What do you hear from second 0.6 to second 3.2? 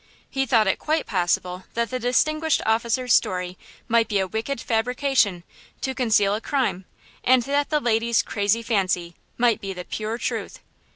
it quite possible that the distinguished officer's